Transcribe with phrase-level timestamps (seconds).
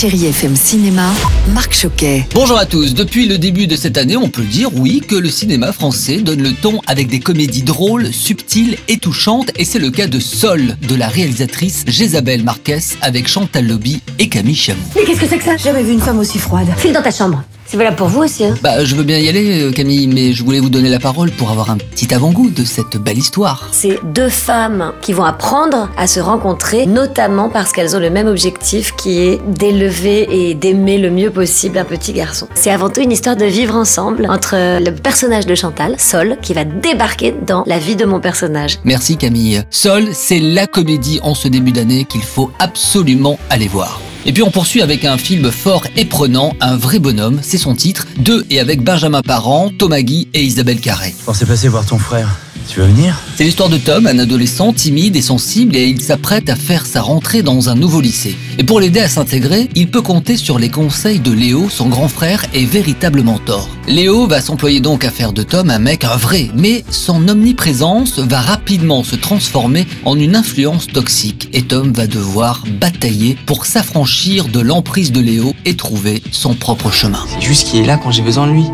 [0.00, 1.10] Chérie FM Cinéma,
[1.52, 2.24] Marc Choquet.
[2.32, 2.94] Bonjour à tous.
[2.94, 6.40] Depuis le début de cette année, on peut dire oui que le cinéma français donne
[6.40, 9.50] le ton avec des comédies drôles, subtiles et touchantes.
[9.56, 14.28] Et c'est le cas de Sol, de la réalisatrice Jésabelle Marquez avec Chantal Lobby et
[14.28, 14.78] Camille Chamou.
[14.94, 15.56] Mais qu'est-ce que c'est que ça?
[15.56, 16.68] Jamais vu une femme aussi froide.
[16.76, 17.42] File dans ta chambre.
[17.70, 20.32] C'est valable pour vous aussi, hein Bah, je veux bien y aller, euh, Camille, mais
[20.32, 23.68] je voulais vous donner la parole pour avoir un petit avant-goût de cette belle histoire.
[23.72, 28.26] C'est deux femmes qui vont apprendre à se rencontrer, notamment parce qu'elles ont le même
[28.26, 32.48] objectif qui est d'élever et d'aimer le mieux possible un petit garçon.
[32.54, 36.54] C'est avant tout une histoire de vivre ensemble entre le personnage de Chantal, Sol, qui
[36.54, 38.78] va débarquer dans la vie de mon personnage.
[38.84, 39.62] Merci Camille.
[39.68, 44.00] Sol, c'est la comédie en ce début d'année qu'il faut absolument aller voir.
[44.26, 47.74] Et puis on poursuit avec un film fort et prenant, Un vrai bonhomme, c'est son
[47.74, 51.14] titre, de et avec Benjamin Parent, Thomas Guy et Isabelle Carré.
[51.26, 52.28] On s'est passé voir ton frère?
[52.68, 53.18] Tu veux venir?
[53.34, 57.00] C'est l'histoire de Tom, un adolescent timide et sensible, et il s'apprête à faire sa
[57.00, 58.36] rentrée dans un nouveau lycée.
[58.58, 62.08] Et pour l'aider à s'intégrer, il peut compter sur les conseils de Léo, son grand
[62.08, 63.70] frère et véritable mentor.
[63.86, 68.18] Léo va s'employer donc à faire de Tom un mec un vrai, mais son omniprésence
[68.18, 74.48] va rapidement se transformer en une influence toxique, et Tom va devoir batailler pour s'affranchir
[74.48, 77.24] de l'emprise de Léo et trouver son propre chemin.
[77.34, 78.64] C'est juste qu'il est là quand j'ai besoin de lui.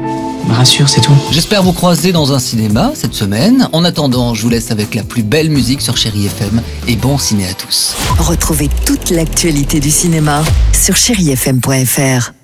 [0.48, 1.17] Me rassure, c'est tout.
[1.31, 3.69] J'espère vous croiser dans un cinéma cette semaine.
[3.73, 7.17] En attendant, je vous laisse avec la plus belle musique sur Chéri FM et bon
[7.17, 7.95] ciné à tous.
[8.19, 10.42] Retrouvez toute l'actualité du cinéma
[10.73, 12.44] sur chérifm.fr.